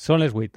[0.00, 0.54] Són les 8.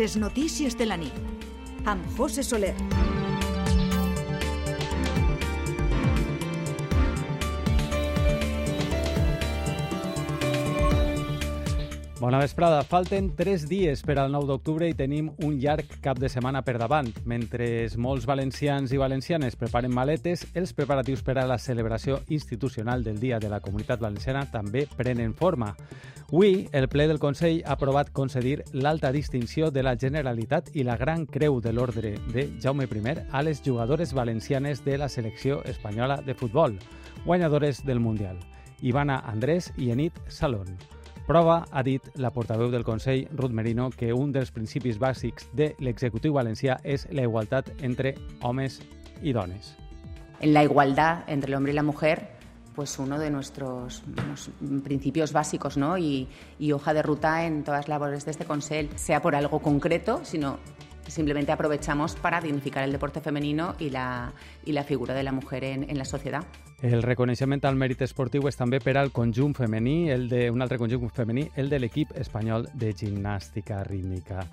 [0.00, 2.74] Les notícies de la nit amb José Soler.
[12.20, 12.82] Bona vesprada.
[12.84, 16.74] Falten tres dies per al 9 d'octubre i tenim un llarg cap de setmana per
[16.76, 17.08] davant.
[17.24, 23.16] Mentre molts valencians i valencianes preparen maletes, els preparatius per a la celebració institucional del
[23.24, 25.70] Dia de la Comunitat Valenciana també prenen forma.
[26.28, 31.00] Avui, el ple del Consell ha aprovat concedir l'alta distinció de la Generalitat i la
[31.00, 36.20] Gran Creu de l'Ordre de Jaume I a les jugadores valencianes de la selecció espanyola
[36.20, 36.78] de futbol,
[37.24, 38.36] guanyadores del Mundial,
[38.82, 40.99] Ivana Andrés i Enid Salón.
[41.30, 45.68] Prova ha dit la portaveu del Consell, Ruth Merino, que un dels principis bàsics de
[45.78, 48.80] l'executiu valencià és la igualtat entre homes
[49.22, 49.76] y dones.
[50.40, 52.32] En la igualdad entre el hombre y la mujer,
[52.74, 54.02] pues uno de nuestros
[54.82, 55.98] principios básicos ¿no?
[55.98, 56.26] y,
[56.58, 60.22] y hoja de ruta en todas las labores de este Consell, sea por algo concreto,
[60.24, 60.58] sino
[61.06, 64.32] simplemente aprovechamos para dignificar el deporte femenino y la,
[64.64, 66.42] y la figura de la mujer en, en la sociedad.
[66.80, 70.78] El reconeixement al mèrit esportiu és també per al conjunt femení, el de un altre
[70.80, 74.46] conjunt femení, el de l'equip espanyol de gimnàstica rítmica.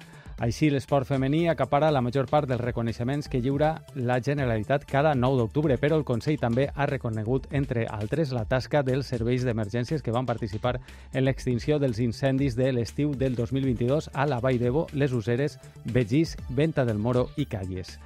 [0.43, 5.39] Així, l'esport femení acapara la major part dels reconeixements que lliura la Generalitat cada 9
[5.39, 10.11] d'octubre, però el Consell també ha reconegut, entre altres, la tasca dels serveis d'emergències que
[10.11, 10.81] van participar
[11.13, 16.35] en l'extinció dels incendis de l'estiu del 2022 a la Vall d'Ebo, les Useres, Begís,
[16.49, 17.97] Venta del Moro i Calles.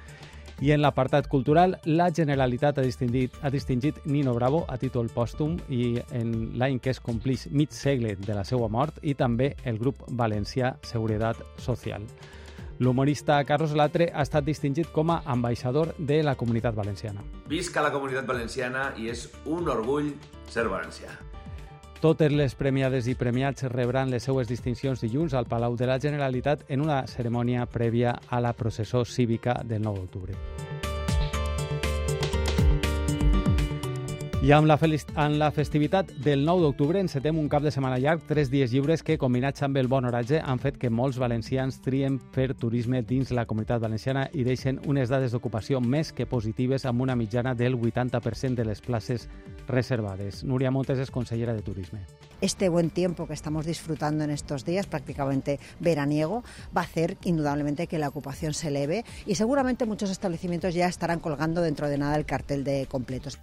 [0.62, 5.56] I en l'apartat cultural, la Generalitat ha distingit, ha distingit Nino Bravo a títol pòstum
[5.74, 9.80] i en l'any que es complix mig segle de la seva mort i també el
[9.80, 12.06] grup valencià Seguretat Social.
[12.78, 17.26] L'humorista Carlos Latre ha estat distingit com a ambaixador de la comunitat valenciana.
[17.50, 20.14] Visca la comunitat valenciana i és un orgull
[20.46, 21.10] ser valencià.
[22.02, 26.64] Totes les premiades i premiats rebran les seues distincions dilluns al Palau de la Generalitat
[26.66, 30.34] en una cerimònia prèvia a la processó cívica del 9 d'octubre.
[34.42, 38.24] I amb la, amb la festivitat del 9 d'octubre encetem un cap de setmana llarg,
[38.26, 42.16] tres dies lliures que, combinats amb el bon oratge, han fet que molts valencians trien
[42.34, 47.06] fer turisme dins la comunitat valenciana i deixen unes dades d'ocupació més que positives amb
[47.06, 49.28] una mitjana del 80% de les places
[49.68, 50.42] reservades.
[50.42, 52.02] Núria Montes és consellera de Turisme.
[52.40, 56.42] Este buen tiempo que estamos disfrutando en estos días, prácticamente veraniego,
[56.76, 61.20] va a hacer indudablemente que la ocupación se eleve y seguramente muchos establecimientos ya estarán
[61.20, 63.38] colgando dentro de nada el cartel de completos.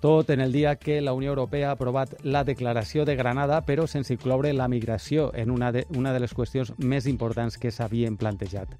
[0.00, 3.84] Tot en el dia que la Unió Europea ha aprovat la declaració de Granada, però
[3.86, 8.16] sense incloure la migració en una de, una de les qüestions més importants que s'havien
[8.16, 8.72] plantejat.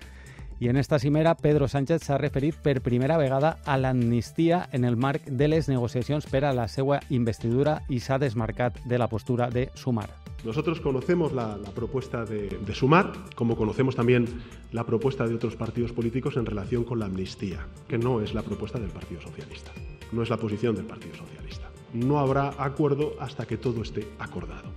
[0.61, 4.99] I en esta cimera, Pedro Sánchez s'ha referit per primera vegada a l'amnistia en el
[5.01, 9.71] marc de les negociacions per la seva investidura i s'ha desmarcat de la postura de
[9.73, 10.11] Sumar.
[10.45, 14.27] Nosotros conocemos la, propuesta de, Sumar, como conocemos también
[14.73, 18.43] la propuesta de otros partidos políticos en relación con la amnistía, que no es la
[18.43, 19.73] propuesta del Partido Socialista,
[20.13, 21.71] no es la posición del Partido Socialista.
[21.95, 24.71] No habrá acuerdo hasta que todo esté acordado.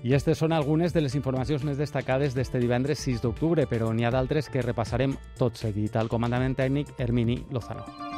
[0.00, 4.08] I aquestes són algunes de les informacions més destacades d'este divendres 6 d'octubre, però n'hi
[4.08, 5.96] ha d'altres que repassarem tot seguit.
[6.00, 8.09] Al comandament tècnic, Hermini Lozano.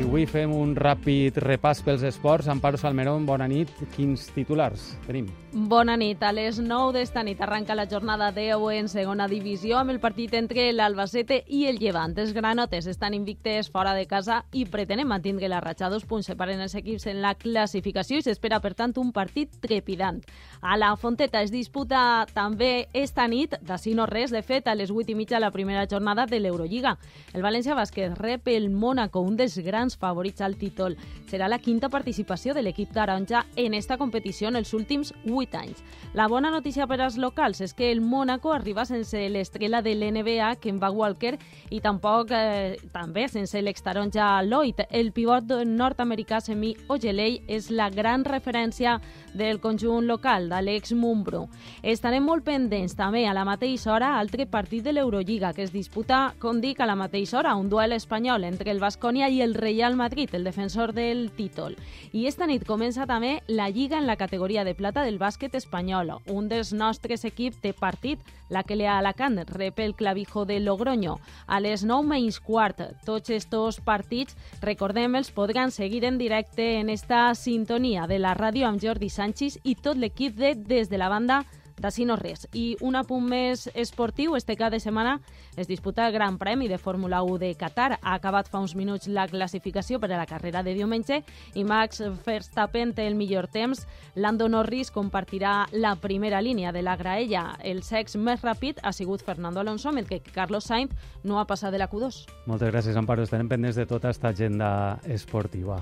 [0.00, 2.48] Avui fem un ràpid repàs pels esports.
[2.48, 3.68] Amparo Salmerón, bona nit.
[3.92, 5.28] Quins titulars tenim?
[5.52, 6.22] Bona nit.
[6.22, 10.34] A les 9 d'esta nit arranca la jornada 10 en segona divisió amb el partit
[10.38, 12.16] entre l'Albacete i el Llevant.
[12.18, 15.90] Els granotes estan invictes fora de casa i pretenen mantenir la ratxa.
[15.90, 20.22] Dos punts separen els equips en la classificació i s'espera, per tant, un partit trepidant.
[20.60, 24.90] A la Fonteta es disputa també esta nit, d'ací no res, de fet, a les
[24.90, 26.96] 8 i mitja la primera jornada de l'Eurolliga.
[27.34, 30.96] El València Bàsquet rep el Mónaco, un dels grans favorits al títol.
[31.30, 35.82] Serà la quinta participació de l'equip taronja en esta competició en els últims 8 anys.
[36.14, 40.56] La bona notícia per als locals és que el Mónaco arriba sense l'estrella de l'NBA,
[40.60, 41.36] Kemba Walker,
[41.70, 44.84] i tampoc eh, també sense l'extaronja Lloyd.
[44.90, 48.98] El pivot nord-americà Semi Ojeley és la gran referència
[49.34, 51.46] del conjunt local, d'Alex Mumbro.
[51.82, 56.34] Estarem molt pendents també a la mateixa hora altre partit de l'Eurolliga que es disputa,
[56.38, 59.96] com dic, a la mateixa hora, un duel espanyol entre el Basconia i el Real
[59.96, 61.74] Madrid, el defensor del títol.
[62.12, 66.18] I esta nit comença també la Lliga en la categoria de plata del bàsquet espanyol.
[66.28, 71.16] Un dels nostres equips té partit, la que a Alacant rep el clavijo de Logroño.
[71.46, 76.90] A les 9 menys quart, tots estos partits, recordem, els podran seguir en directe en
[76.90, 81.08] esta sintonia de la ràdio amb Jordi Sánchez i tot l'equip de Des de la
[81.08, 81.46] banda
[81.80, 82.44] D'ací no res.
[82.52, 85.16] I un apunt més esportiu, este cap de setmana
[85.56, 87.94] es disputa el Gran Premi de Fórmula 1 de Qatar.
[88.02, 91.22] Ha acabat fa uns minuts la classificació per a la carrera de diumenge
[91.56, 93.86] i Max Verstappen té el millor temps.
[94.14, 97.56] Lando Norris compartirà la primera línia de la graella.
[97.64, 100.92] El sex més ràpid ha sigut Fernando Alonso, mentre que Carlos Sainz
[101.24, 102.26] no ha passat de la Q2.
[102.44, 103.24] Moltes gràcies, Amparo.
[103.24, 105.80] Estarem pendents de tota aquesta agenda esportiva.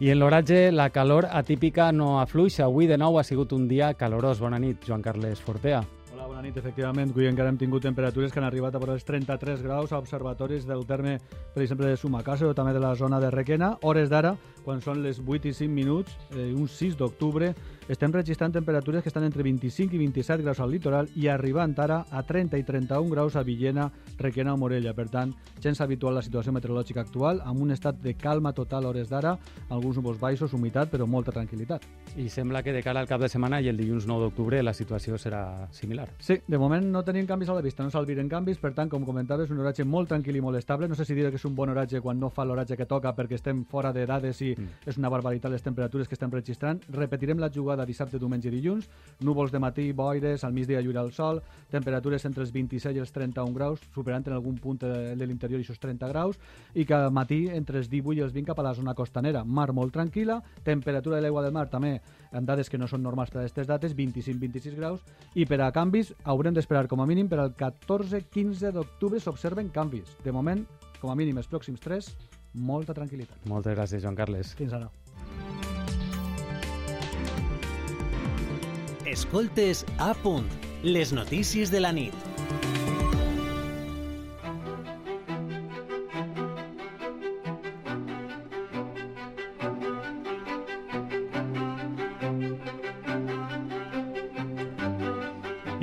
[0.00, 2.64] I en l'oratge, la calor atípica no afluixa.
[2.64, 4.40] Avui, de nou, ha sigut un dia calorós.
[4.42, 5.84] Bona nit, Joan Carles Fortea.
[6.10, 6.56] Hola, bona nit.
[6.58, 10.00] Efectivament, avui encara hem tingut temperatures que han arribat a per els 33 graus a
[10.02, 11.20] observatoris del terme,
[11.54, 13.76] per exemple, de Sumacasa o també de la zona de Requena.
[13.82, 17.54] Hores d'ara, quan són les 8 i 5 minuts, eh, un 6 d'octubre,
[17.88, 22.04] estem registrant temperatures que estan entre 25 i 27 graus al litoral i arribant ara
[22.10, 24.94] a 30 i 31 graus a Villena, Requena o Morella.
[24.94, 28.88] Per tant, gens habitual la situació meteorològica actual, amb un estat de calma total a
[28.88, 29.34] hores d'ara,
[29.68, 31.84] alguns núvols baixos, humitat, però molta tranquil·litat.
[32.16, 34.72] I sembla que de cara al cap de setmana i el dilluns 9 d'octubre la
[34.72, 36.08] situació serà similar.
[36.18, 39.04] Sí, de moment no tenim canvis a la vista, no s'albiren canvis, per tant, com
[39.04, 40.88] comentaves, un horatge molt tranquil i molt estable.
[40.88, 43.12] No sé si dir que és un bon horatge quan no fa l'horatge que toca
[43.12, 44.88] perquè estem fora de dades i mm.
[44.88, 46.80] és una barbaritat les temperatures que estem registrant.
[46.88, 48.86] Repetirem la jugada dissabte, diumenge i dilluns.
[49.26, 51.42] Núvols de matí, boires, al migdia lluirà el sol,
[51.74, 55.58] temperatures entre els 26 i els 31 graus, superant en algun punt de, de l'interior
[55.58, 56.38] i 30 graus,
[56.74, 59.42] i que al matí entre els 18 i els 20 cap a la zona costanera.
[59.44, 61.98] Mar molt tranquil·la, temperatura de l'aigua del mar també
[62.32, 65.02] en dades que no són normals per a aquestes dates, 25-26 graus,
[65.34, 70.16] i per a canvis haurem d'esperar com a mínim per al 14-15 d'octubre s'observen canvis.
[70.24, 70.64] De moment,
[71.00, 72.10] com a mínim els pròxims 3,
[72.54, 73.46] molta tranquil·litat.
[73.50, 74.54] Moltes gràcies, Joan Carles.
[74.58, 74.90] Fins ara.
[79.14, 80.48] Escoltes a punt.
[80.82, 82.14] Les notícies de la nit.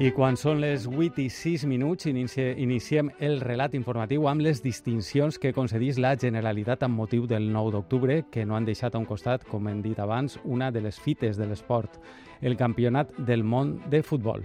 [0.01, 5.37] I quan són les 8 i 6 minuts, iniciem el relat informatiu amb les distincions
[5.39, 9.07] que concedís la Generalitat amb motiu del 9 d'octubre, que no han deixat a un
[9.07, 12.01] costat, com hem dit abans, una de les fites de l'esport,
[12.41, 14.43] el Campionat del Món de Futbol.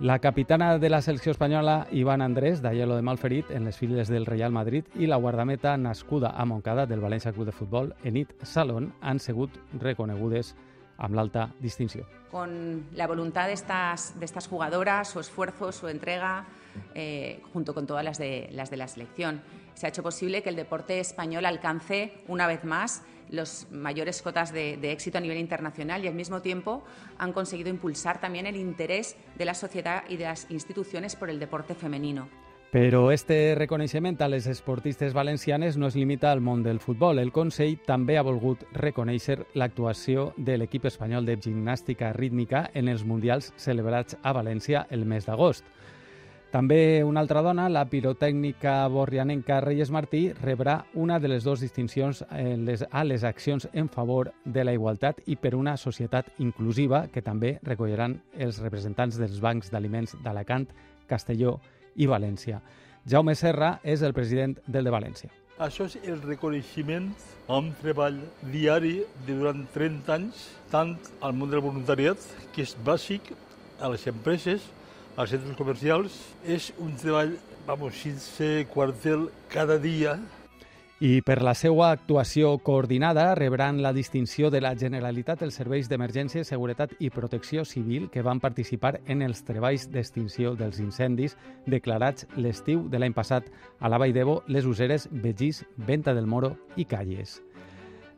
[0.00, 4.26] La capitana de la selecció espanyola, Ivan Andrés, d'Aielo de Malferit, en les files del
[4.26, 8.92] Real Madrid, i la guardameta nascuda a Moncada del València Club de Futbol, Enit Salón,
[9.00, 10.56] han sigut reconegudes
[10.98, 12.06] amb l'alta distinció.
[12.32, 16.46] Con la voluntad de estas, de estas jugadoras, su esfuerzo, su entrega,
[16.94, 19.40] eh, junto con todas las de, las de la selección,
[19.74, 23.02] se ha hecho posible que el deporte español alcance una vez más
[23.32, 26.84] los mayores cotas de, de, éxito a nivel internacional y al mismo tiempo
[27.18, 31.40] han conseguido impulsar también el interés de la sociedad y de las instituciones por el
[31.40, 32.28] deporte femenino.
[32.72, 37.18] Però este reconeixement a les esportistes valencianes no es limita al món del futbol.
[37.20, 43.04] El Consell també ha volgut reconèixer l'actuació de l'equip espanyol de gimnàstica rítmica en els
[43.04, 45.68] Mundials celebrats a València el mes d'agost.
[46.52, 52.18] També una altra dona, la pirotècnica borrianenca Reyes Martí, rebrà una de les dues distincions
[52.28, 57.06] en les, a les accions en favor de la igualtat i per una societat inclusiva
[57.08, 60.66] que també recolliran els representants dels bancs d'aliments d'Alacant,
[61.08, 61.54] Castelló
[61.96, 62.60] i València.
[63.08, 65.32] Jaume Serra és el president del de València.
[65.56, 67.08] Això és el reconeixement
[67.48, 68.20] a un treball
[68.52, 72.20] diari de durant 30 anys, tant al món del voluntariat,
[72.52, 73.32] que és bàsic
[73.80, 74.68] a les empreses,
[75.16, 76.20] als centres comercials.
[76.44, 77.36] És un treball,
[77.66, 80.18] vamos, sense quartel cada dia,
[81.02, 86.46] i per la seva actuació coordinada rebran la distinció de la Generalitat els serveis d'emergència,
[86.46, 91.34] seguretat i protecció civil que van participar en els treballs d'extinció dels incendis
[91.66, 93.50] declarats l'estiu de l'any passat
[93.80, 97.40] a la Vall d'Evo, les Useres, Begís, Venta del Moro i Calles.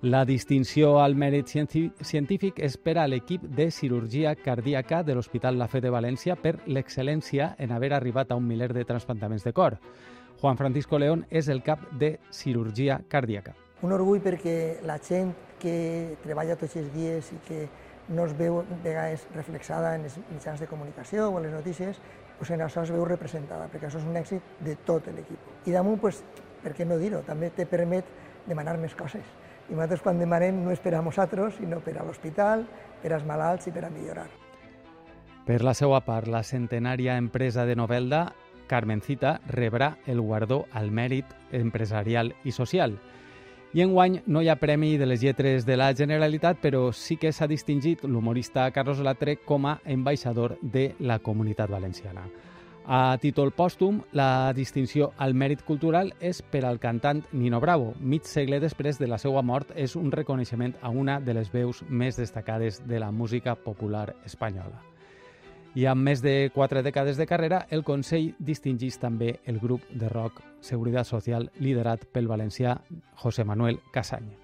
[0.03, 5.69] La distinció al mèrit científic és per a l'equip de cirurgia cardíaca de l'Hospital La
[5.69, 9.79] Fe de València per l'excel·lència en haver arribat a un miler de trasplantaments de cor.
[10.41, 13.55] Juan Francisco León és el cap de cirurgia cardíaca.
[13.83, 15.33] Un orgull perquè la gent
[15.63, 17.63] que treballa tots els dies i que
[18.09, 22.01] no es veu de vegades reflexada en els mitjans de comunicació o en les notícies,
[22.37, 25.65] pues en això es veu representada, perquè això és un èxit de tot l'equip.
[25.65, 26.21] I damunt, pues,
[26.63, 28.05] per què no dir-ho, també te permet
[28.45, 29.25] demanar més coses.
[29.71, 32.66] I nosaltres quan demanem no és per a nosaltres, sinó per a l'hospital,
[33.02, 34.28] per als malalts i per a millorar.
[35.44, 38.30] Per la seva part, la centenària empresa de Novelda
[38.66, 42.97] Carmencita rebrà el guardó al mèrit empresarial i social.
[43.75, 47.33] I enguany no hi ha premi de les lletres de la Generalitat, però sí que
[47.33, 52.23] s'ha distingit l'humorista Carlos Latre com a ambaixador de la comunitat valenciana.
[52.87, 57.95] A títol pòstum, la distinció al mèrit cultural és per al cantant Nino Bravo.
[57.99, 61.81] Mig segle després de la seva mort és un reconeixement a una de les veus
[61.88, 64.83] més destacades de la música popular espanyola.
[65.75, 70.12] I amb més de quatre dècades de carrera, el Consell distingís també el grup de
[70.12, 72.83] rock Seguretat Social liderat pel valencià
[73.17, 74.44] José Manuel Casany.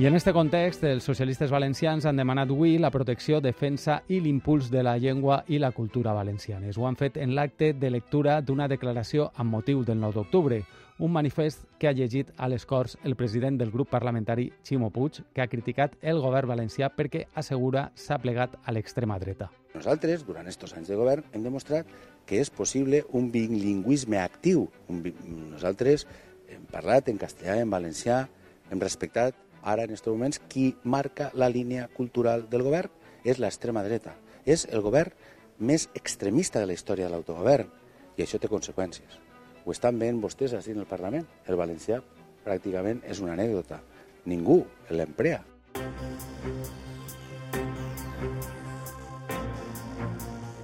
[0.00, 4.70] I en este context, els socialistes valencians han demanat avui la protecció, defensa i l'impuls
[4.72, 6.78] de la llengua i la cultura valencianes.
[6.78, 10.62] Ho han fet en l'acte de lectura d'una declaració amb motiu del 9 d'octubre,
[11.04, 15.20] un manifest que ha llegit a les Corts el president del grup parlamentari Ximo Puig,
[15.34, 19.50] que ha criticat el govern valencià perquè assegura s'ha plegat a l'extrema dreta.
[19.74, 21.92] Nosaltres, durant aquests anys de govern, hem demostrat
[22.24, 24.64] que és possible un bilingüisme actiu.
[24.88, 25.04] Un,
[25.52, 26.08] nosaltres
[26.48, 28.24] hem parlat en castellà, en valencià,
[28.72, 32.90] hem respectat Ara, en aquests moments, qui marca la línia cultural del govern
[33.24, 34.14] és l'extrema dreta.
[34.46, 35.12] És el govern
[35.58, 37.68] més extremista de la història de l'autogovern
[38.16, 39.18] i això té conseqüències.
[39.64, 41.26] Ho estan veient vostès així en el Parlament.
[41.46, 42.00] El valencià
[42.44, 43.82] pràcticament és una anècdota.
[44.24, 45.42] Ningú l'emprea.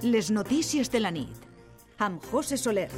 [0.01, 1.47] Les notícies de la nit
[1.97, 2.89] amb José Soler.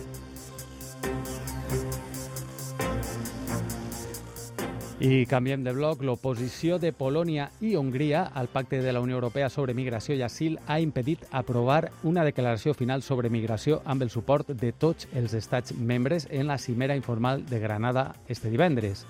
[5.00, 6.02] I canviem de bloc.
[6.04, 10.58] L'oposició de Polònia i Hongria al pacte de la Unió Europea sobre migració i asil
[10.68, 15.72] ha impedit aprovar una declaració final sobre migració amb el suport de tots els estats
[15.72, 19.06] membres en la cimera informal de Granada este divendres.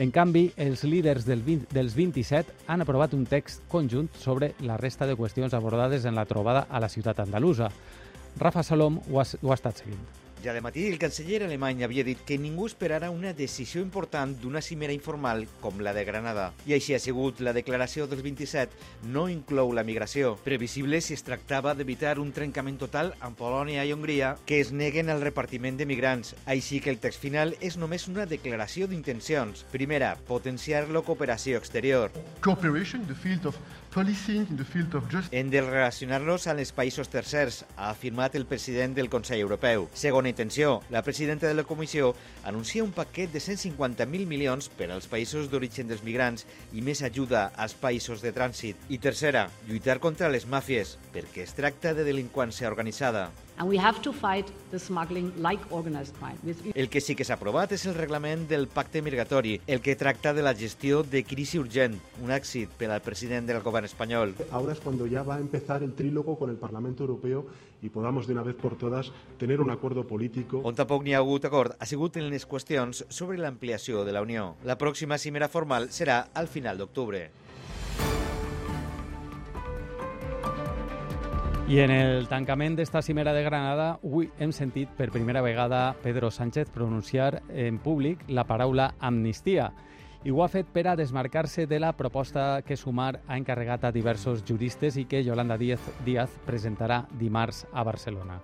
[0.00, 4.80] En canvi, els líders del 20, dels 27 han aprovat un text conjunt sobre la
[4.80, 7.68] resta de qüestions abordades en la trobada a la ciutat andalusa.
[8.40, 10.23] Rafa Salom ho ha, ho ha estat seguint.
[10.44, 14.60] Ja de matí, el canceller alemany havia dit que ningú esperara una decisió important d'una
[14.60, 16.50] cimera informal com la de Granada.
[16.68, 17.40] I així ha sigut.
[17.40, 22.76] La declaració dels 27 no inclou la migració, previsible si es tractava d'evitar un trencament
[22.82, 26.34] total amb Polònia i Hongria, que es neguen al repartiment de migrants.
[26.44, 29.64] Així que el text final és només una declaració d'intencions.
[29.72, 32.12] Primera, potenciar la cooperació exterior.
[32.44, 33.56] Cooperation the field of
[35.30, 39.86] Hem de relacionar-nos amb els països tercers, ha afirmat el president del Consell Europeu.
[39.94, 42.08] Segona intenció, la presidenta de la Comissió
[42.42, 46.42] anuncia un paquet de 150.000 milions per als països d'origen dels migrants
[46.74, 48.82] i més ajuda als països de trànsit.
[48.90, 53.28] I tercera, lluitar contra les màfies, perquè es tracta de delinqüència organitzada.
[53.56, 56.38] And we have to fight the smuggling like organized crime.
[56.74, 60.32] El que sí que s'ha aprovat és el reglament del pacte migratori, el que tracta
[60.34, 61.94] de la gestió de crisi urgent,
[62.24, 64.34] un èxit per al president del govern espanyol.
[64.50, 67.46] Ahora es cuando ya va a empezar el trílogo con el Parlamento Europeo
[67.80, 70.60] y podamos de una vez por todas tener un acuerdo político.
[70.64, 74.22] On tampoc n'hi ha hagut acord ha sigut en les qüestions sobre l'ampliació de la
[74.22, 74.56] Unió.
[74.64, 77.28] La pròxima cimera formal serà al final d'octubre.
[81.64, 86.28] I en el tancament d'esta cimera de Granada, avui hem sentit per primera vegada Pedro
[86.30, 89.70] Sánchez pronunciar en públic la paraula amnistia.
[90.28, 93.92] I ho ha fet per a desmarcar-se de la proposta que Sumar ha encarregat a
[93.96, 98.42] diversos juristes i que Yolanda Díaz, Díaz presentarà dimarts a Barcelona.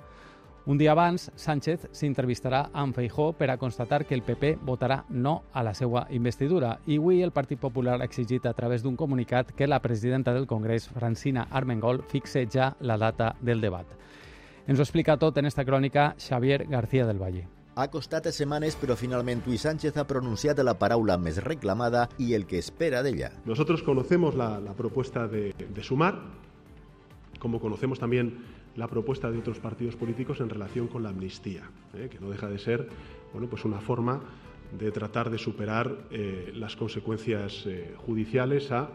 [0.71, 5.33] Un dia abans, Sánchez s'entrevistarà amb Feijó per a constatar que el PP votarà no
[5.51, 9.51] a la seva investidura i avui el Partit Popular ha exigit a través d'un comunicat
[9.51, 13.89] que la presidenta del Congrés, Francina Armengol, fixe ja la data del debat.
[14.69, 17.49] Ens ho explica tot en esta crònica Xavier García del Valle.
[17.75, 22.47] Ha costat setmanes, però finalment Luis Sánchez ha pronunciat la paraula més reclamada i el
[22.47, 23.33] que espera d'ella.
[23.45, 26.15] Nosotros conocemos la, la propuesta de, de Sumar,
[27.41, 32.09] como conocemos también la propuesta de otros partidos políticos en relación con la amnistía, ¿eh?
[32.11, 32.89] que no deja de ser
[33.33, 34.23] bueno, pues una forma
[34.77, 38.89] de tratar de superar eh, las consecuencias eh, judiciales a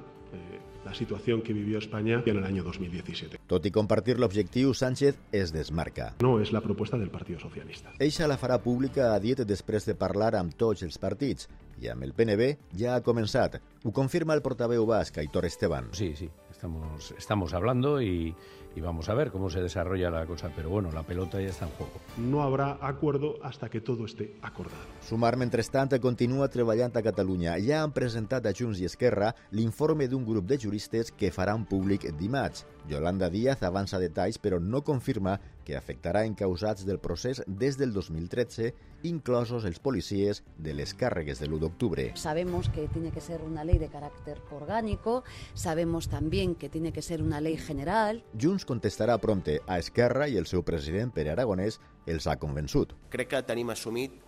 [0.84, 3.40] la situación que vivió España en el año 2017.
[3.50, 6.12] Tot i compartir l'objectiu, Sánchez es desmarca.
[6.22, 7.96] No és la proposta del Partit Socialista.
[7.98, 11.50] Eixa la farà pública a dit després de parlar amb tots els partits
[11.82, 13.58] i amb el PNB ja ha començat.
[13.84, 15.90] Ho confirma el portaveu basc, Aitor Esteban.
[15.98, 18.34] Sí, sí, estamos, estamos hablando y,
[18.76, 20.50] y vamos a ver cómo se desarrolla la cosa.
[20.56, 21.94] Pero bueno, la pelota ya está en juego.
[22.18, 24.80] No habrá acuerdo hasta que todo esté acordado.
[25.02, 27.58] Sumar, mentrestant, continua treballant a Catalunya.
[27.60, 32.08] Ja han presentat a Junts i Esquerra l'informe d'un grup de juristes que faran públic
[32.18, 32.66] dimarts.
[32.90, 38.72] Yolanda Díaz avança detalls, però no confirma que afectarà encausats del procés des del 2013,
[39.04, 42.06] inclosos els policies de les càrregues de l'1 d'octubre.
[42.16, 47.02] Sabemos que tiene que ser una ley de carácter orgánico, sabemos también que tiene que
[47.02, 48.24] ser una ley general.
[48.40, 52.94] Junts contestarà prompte a Esquerra i el seu president Pere Aragonès els ha convençut.
[53.10, 54.25] Crec que tenim assumit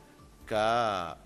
[0.47, 0.63] que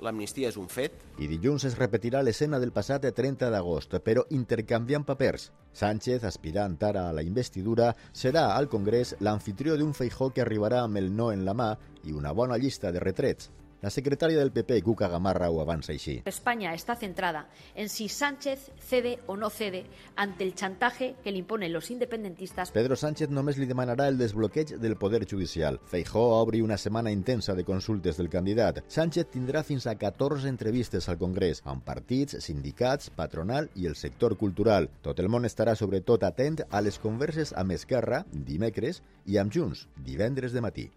[0.03, 0.97] l'amnistia és un fet.
[1.21, 5.51] I dilluns es repetirà l'escena del passat 30 d'agost, però intercanviant papers.
[5.71, 10.99] Sánchez, aspirant ara a la investidura, serà al Congrés l'anfitrió d'un feijó que arribarà amb
[10.99, 11.71] el no en la mà
[12.03, 13.51] i una bona llista de retrets.
[13.81, 16.21] La secretaria del PP, Cuca Gamarra, ho avança així.
[16.29, 19.85] España está centrada en si Sánchez cede o no cede
[20.15, 22.69] ante el chantaje que le imponen los independentistas.
[22.71, 25.79] Pedro Sánchez només li demanarà el desbloqueig del poder judicial.
[25.89, 28.83] Feijó obri una setmana intensa de consultes del candidat.
[28.87, 34.37] Sánchez tindrà fins a 14 entrevistes al Congrés, amb partits, sindicats, patronal i el sector
[34.37, 34.91] cultural.
[35.01, 39.87] Tot el món estarà sobretot atent a les converses amb Esquerra, dimecres, i amb Junts,
[40.05, 40.91] divendres de matí.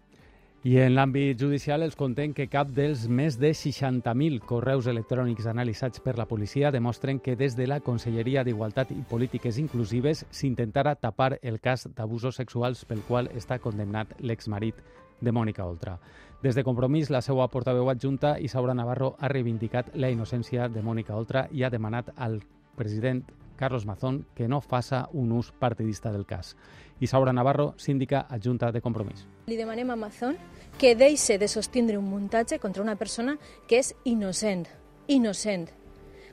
[0.65, 6.01] I en l'àmbit judicial els contem que cap dels més de 60.000 correus electrònics analitzats
[6.01, 11.37] per la policia demostren que des de la Conselleria d'Igualtat i Polítiques Inclusives s'intentara tapar
[11.43, 14.81] el cas d'abusos sexuals pel qual està condemnat l'exmarit
[15.21, 15.99] de Mònica Oltra.
[16.41, 21.13] Des de Compromís, la seva portaveu adjunta, Isaura Navarro, ha reivindicat la innocència de Mònica
[21.13, 22.41] Oltra i ha demanat al
[22.73, 23.21] president
[23.55, 26.55] Carlos Mazón que no faça un ús partidista del cas.
[26.99, 29.25] Isaura Navarro, síndica adjunta de Compromís.
[29.47, 30.37] Li demanem a Mazón
[30.79, 34.67] que deixe de sostindre un muntatge contra una persona que és innocent,
[35.07, 35.69] innocent,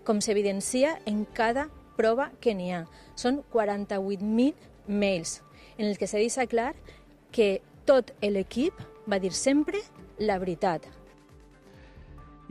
[0.05, 2.87] com s'evidencia en cada prova que n'hi ha.
[3.15, 4.55] Són 48.000
[4.89, 5.43] mails
[5.79, 6.75] en els que se deixa clar
[7.33, 8.79] que tot l'equip
[9.11, 9.81] va dir sempre
[10.19, 10.87] la veritat.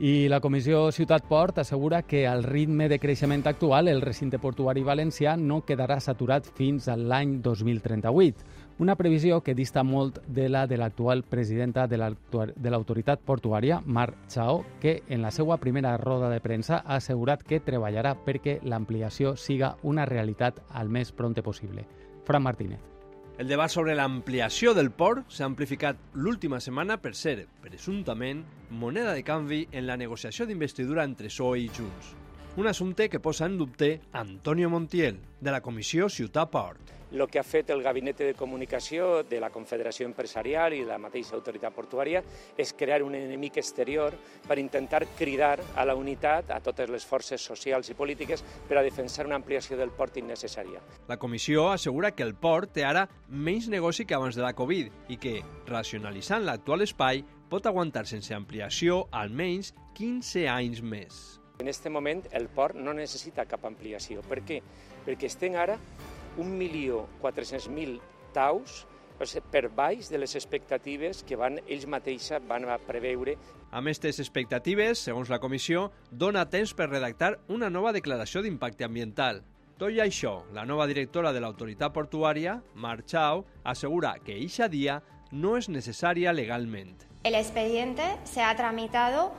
[0.02, 4.82] I la Comissió Ciutat Port assegura que al ritme de creixement actual el recinte portuari
[4.82, 8.42] valencià no quedarà saturat fins a l'any 2038,
[8.82, 14.64] una previsió que dista molt de la de l'actual presidenta de l'autoritat portuària, Mar Chao,
[14.80, 19.76] que en la seva primera roda de premsa ha assegurat que treballarà perquè l'ampliació siga
[19.84, 21.86] una realitat al més pronte possible.
[22.26, 22.91] Fran Martínez.
[23.42, 29.26] El debat sobre l'ampliació del port s'ha amplificat l'última setmana per ser, presumptament, moneda de
[29.26, 32.12] canvi en la negociació d'investidura entre PSOE i Junts.
[32.54, 36.90] Un assumpte que posa en dubte Antonio Montiel, de la Comissió Ciutat Port.
[37.10, 41.32] El que ha fet el Gabinet de Comunicació de la Confederació Empresarial i la mateixa
[41.38, 42.20] autoritat portuària
[42.60, 44.12] és crear un enemic exterior
[44.44, 48.84] per intentar cridar a la unitat a totes les forces socials i polítiques per a
[48.84, 50.84] defensar una ampliació del port innecessària.
[51.08, 55.08] La comissió assegura que el port té ara menys negoci que abans de la Covid
[55.08, 55.38] i que,
[55.72, 61.41] racionalitzant l'actual espai, pot aguantar sense ampliació almenys 15 anys més.
[61.62, 64.24] En aquest moment el port no necessita cap ampliació.
[64.26, 64.56] Per què?
[65.06, 65.76] Perquè estem ara
[66.40, 68.00] 1.400.000
[68.34, 68.80] taus
[69.52, 73.36] per baix de les expectatives que van, ells mateixa van a preveure.
[73.70, 79.44] Amb aquestes expectatives, segons la comissió, dona temps per redactar una nova declaració d'impacte ambiental.
[79.78, 84.98] Tot i això, la nova directora de l'autoritat portuària, Mar Chao, assegura que eixa dia
[85.30, 86.96] no és necessària legalment.
[87.22, 89.30] El expediente se ha tramitado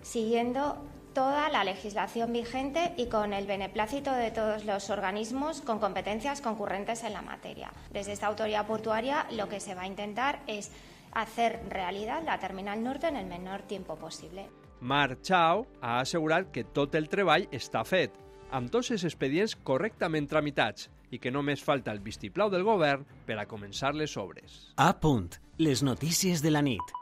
[0.00, 0.78] siguiendo
[1.14, 7.04] toda la legislación vigente y con el beneplácito de todos los organismos con competencias concurrentes
[7.04, 7.72] en la materia.
[7.92, 10.70] Desde esta autoridad portuaria lo que se va a intentar es
[11.12, 14.48] hacer realidad la Terminal Norte en el menor tiempo possible.
[14.80, 18.14] Mar Chao ha assegurat que tot el treball està fet,
[18.50, 23.36] amb tots els expedients correctament tramitats i que només falta el vistiplau del govern per
[23.38, 24.72] a començar les obres.
[24.76, 25.36] A punt.
[25.58, 26.99] Les notícies de la nit.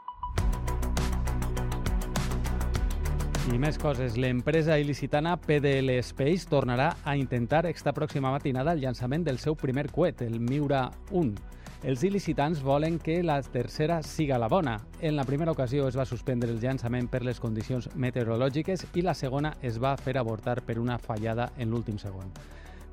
[3.49, 4.13] I més coses.
[4.19, 9.87] L'empresa il·licitana PDL Space tornarà a intentar esta pròxima matinada el llançament del seu primer
[9.89, 11.31] coet, el Miura 1.
[11.89, 14.75] Els il·licitants volen que la tercera siga la bona.
[15.01, 19.15] En la primera ocasió es va suspendre el llançament per les condicions meteorològiques i la
[19.17, 22.29] segona es va fer avortar per una fallada en l'últim segon.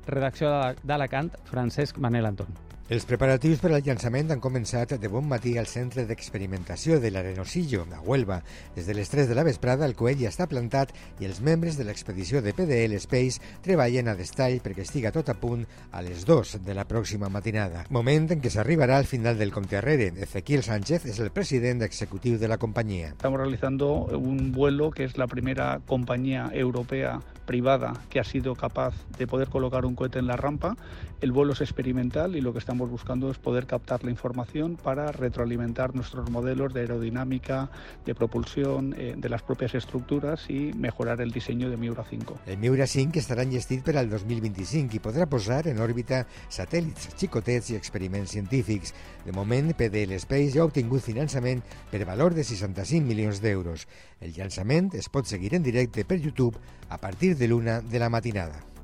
[0.07, 0.49] Redacció
[0.83, 2.76] d'Alacant, Francesc Manel Anton.
[2.87, 7.81] Els preparatius per al llançament han començat de bon matí al centre d'experimentació de l'Arenosillo,
[7.91, 8.37] a Huelva.
[8.77, 11.75] Des de les 3 de la vesprada el coet ja està plantat i els membres
[11.75, 16.23] de l'expedició de PDL Space treballen a destall perquè estiga tot a punt a les
[16.23, 17.83] 2 de la pròxima matinada.
[17.91, 20.13] Moment en què s'arribarà al final del compte arrere.
[20.23, 23.09] Ezequiel Sánchez és el president executiu de la compañía.
[23.09, 28.93] Estamos realizando un vuelo que es la primera compañía europea privada que ha sido capaz
[29.17, 30.77] de poder colocar un cohete en la rampa.
[31.21, 35.11] El vuelo es experimental y lo que estamos buscando es poder captar la información para
[35.11, 37.69] retroalimentar nuestros modelos de aerodinámica,
[38.05, 42.39] de propulsión, eh, de las propias estructuras y mejorar el diseño de Miura 5.
[42.45, 47.71] El Miura 5 estarà enllestit per al 2025 i podrà posar en òrbita satèl·lits xicotets
[47.71, 48.93] i experiments científics.
[49.25, 53.87] De moment, PDL Space ja ha obtingut finançament per valor de 65 milions d'euros.
[54.21, 56.59] El llançament es pot seguir en directe per YouTube
[56.89, 58.76] a partir de l'una de la matinada.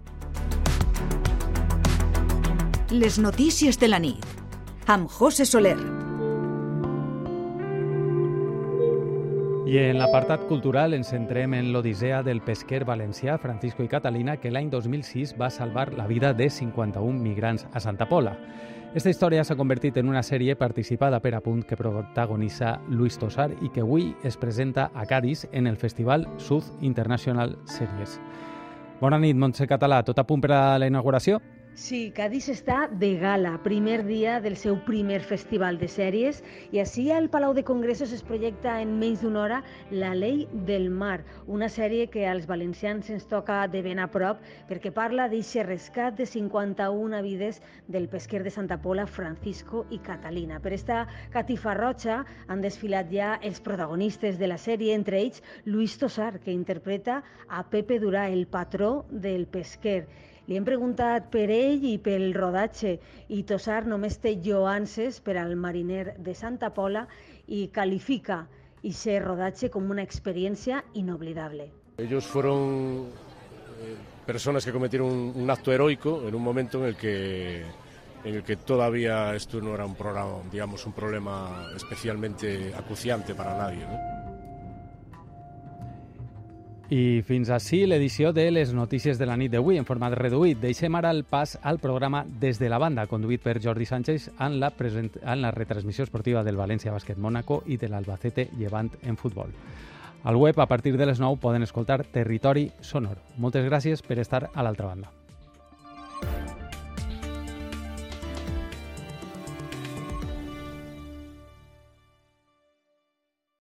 [2.94, 4.22] Les notícies de la nit.
[4.86, 5.80] Amb José Soler.
[9.66, 14.52] I en l'apartat cultural ens centrem en l'odissea del pesquer valencià Francisco i Catalina que
[14.54, 18.36] l'any 2006 va salvar la vida de 51 migrants a Santa Pola.
[18.94, 23.50] Esta història s'ha convertit en una sèrie participada per a punt que protagonitza Luis Tosar
[23.64, 28.20] i que avui es presenta a Cádiz en el Festival Sud International Series.
[29.02, 30.04] Bona nit, Montse Català.
[30.06, 31.42] Tot a punt per a la inauguració?
[31.76, 37.08] Sí, Cádiz està de gala, primer dia del seu primer festival de sèries i així
[37.10, 39.58] al Palau de Congressos es projecta en menys d'una hora
[39.90, 44.44] La Lei del Mar, una sèrie que als valencians ens toca de ben a prop
[44.70, 47.58] perquè parla d'aquest rescat de 51 vides
[47.88, 50.60] del pesquer de Santa Pola, Francisco i Catalina.
[50.62, 52.20] Per esta catifa roja
[52.54, 57.66] han desfilat ja els protagonistes de la sèrie, entre ells Luis Tosar, que interpreta a
[57.74, 60.04] Pepe Durà, el patró del pesquer.
[60.48, 62.98] Li hem preguntat per ell i pel rodatge
[63.32, 67.06] i Tosar només té lloances per al mariner de Santa Pola
[67.48, 68.42] i califica
[68.84, 71.70] i ser rodatge com una experiencia inolvidable.
[71.98, 77.64] Ellos fueron eh, personas que cometieron un, acto heroico en un momento en el que
[78.26, 83.58] en el que todavía esto no era un programa, digamos, un problema especialmente acuciante para
[83.58, 83.86] nadie.
[83.86, 84.23] ¿no?
[86.94, 90.60] I fins així l'edició de les notícies de la nit d'avui en format reduït.
[90.62, 94.60] Deixem ara el pas al programa Des de la banda, conduït per Jordi Sánchez en
[94.62, 95.10] la, present...
[95.24, 99.50] en la retransmissió esportiva del València Bàsquet Mónaco i de l'Albacete Llevant en futbol.
[100.24, 103.18] Al web, a partir de les 9, poden escoltar Territori Sonor.
[103.38, 105.23] Moltes gràcies per estar a l'altra banda.